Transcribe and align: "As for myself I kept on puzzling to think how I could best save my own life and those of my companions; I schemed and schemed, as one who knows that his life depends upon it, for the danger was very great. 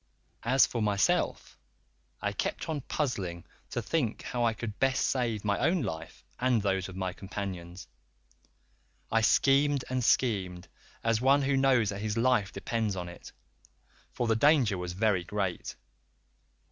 "As 0.41 0.65
for 0.65 0.81
myself 0.81 1.59
I 2.23 2.31
kept 2.33 2.67
on 2.67 2.81
puzzling 2.81 3.45
to 3.69 3.83
think 3.83 4.23
how 4.23 4.43
I 4.43 4.51
could 4.55 4.79
best 4.79 5.05
save 5.05 5.45
my 5.45 5.59
own 5.59 5.83
life 5.83 6.23
and 6.39 6.59
those 6.59 6.89
of 6.89 6.95
my 6.95 7.13
companions; 7.13 7.87
I 9.11 9.21
schemed 9.21 9.85
and 9.91 10.03
schemed, 10.03 10.67
as 11.03 11.21
one 11.21 11.43
who 11.43 11.55
knows 11.55 11.89
that 11.89 12.01
his 12.01 12.17
life 12.17 12.51
depends 12.51 12.95
upon 12.95 13.09
it, 13.09 13.31
for 14.11 14.25
the 14.25 14.35
danger 14.35 14.75
was 14.75 14.93
very 14.93 15.23
great. 15.23 15.75